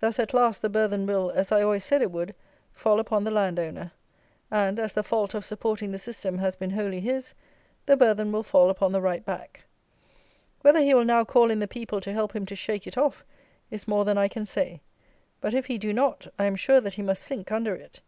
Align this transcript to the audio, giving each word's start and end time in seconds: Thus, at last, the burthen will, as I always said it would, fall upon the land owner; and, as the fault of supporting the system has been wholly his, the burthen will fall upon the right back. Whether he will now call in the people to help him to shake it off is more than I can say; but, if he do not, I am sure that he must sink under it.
Thus, 0.00 0.18
at 0.18 0.32
last, 0.32 0.62
the 0.62 0.70
burthen 0.70 1.04
will, 1.04 1.30
as 1.32 1.52
I 1.52 1.60
always 1.60 1.84
said 1.84 2.00
it 2.00 2.10
would, 2.10 2.34
fall 2.72 2.98
upon 2.98 3.24
the 3.24 3.30
land 3.30 3.58
owner; 3.58 3.92
and, 4.50 4.78
as 4.78 4.94
the 4.94 5.02
fault 5.02 5.34
of 5.34 5.44
supporting 5.44 5.92
the 5.92 5.98
system 5.98 6.38
has 6.38 6.56
been 6.56 6.70
wholly 6.70 6.98
his, 6.98 7.34
the 7.84 7.94
burthen 7.94 8.32
will 8.32 8.42
fall 8.42 8.70
upon 8.70 8.90
the 8.92 9.02
right 9.02 9.22
back. 9.22 9.62
Whether 10.62 10.80
he 10.80 10.94
will 10.94 11.04
now 11.04 11.26
call 11.26 11.50
in 11.50 11.58
the 11.58 11.68
people 11.68 12.00
to 12.00 12.12
help 12.14 12.34
him 12.34 12.46
to 12.46 12.56
shake 12.56 12.86
it 12.86 12.96
off 12.96 13.22
is 13.70 13.86
more 13.86 14.06
than 14.06 14.16
I 14.16 14.28
can 14.28 14.46
say; 14.46 14.80
but, 15.42 15.52
if 15.52 15.66
he 15.66 15.76
do 15.76 15.92
not, 15.92 16.26
I 16.38 16.46
am 16.46 16.56
sure 16.56 16.80
that 16.80 16.94
he 16.94 17.02
must 17.02 17.22
sink 17.22 17.52
under 17.52 17.74
it. 17.74 18.00